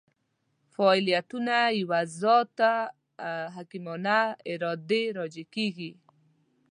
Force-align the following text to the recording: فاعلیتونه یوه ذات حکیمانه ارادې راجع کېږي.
فاعلیتونه 0.73 1.57
یوه 1.81 2.01
ذات 2.21 2.57
حکیمانه 3.55 4.19
ارادې 4.51 5.03
راجع 5.19 5.45
کېږي. 5.55 5.91